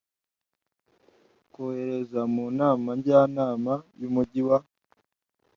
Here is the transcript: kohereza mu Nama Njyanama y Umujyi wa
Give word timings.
kohereza 1.53 2.21
mu 2.33 2.45
Nama 2.59 2.89
Njyanama 2.97 3.73
y 3.99 4.03
Umujyi 4.09 4.41
wa 4.49 4.57